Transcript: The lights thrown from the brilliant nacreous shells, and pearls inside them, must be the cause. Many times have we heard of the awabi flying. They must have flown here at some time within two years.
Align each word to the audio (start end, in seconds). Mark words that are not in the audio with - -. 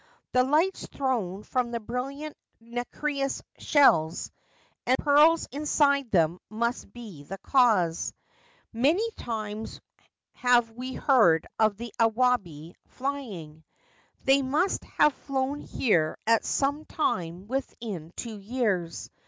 The 0.31 0.43
lights 0.43 0.87
thrown 0.87 1.43
from 1.43 1.69
the 1.69 1.79
brilliant 1.79 2.35
nacreous 2.59 3.43
shells, 3.59 4.31
and 4.83 4.97
pearls 4.97 5.47
inside 5.51 6.09
them, 6.09 6.39
must 6.49 6.91
be 6.91 7.21
the 7.21 7.37
cause. 7.37 8.11
Many 8.73 9.07
times 9.11 9.79
have 10.31 10.71
we 10.71 10.95
heard 10.95 11.45
of 11.59 11.77
the 11.77 11.93
awabi 11.99 12.73
flying. 12.87 13.63
They 14.23 14.41
must 14.41 14.83
have 14.85 15.13
flown 15.13 15.59
here 15.59 16.17
at 16.25 16.45
some 16.45 16.83
time 16.85 17.45
within 17.45 18.11
two 18.15 18.39
years. 18.39 19.11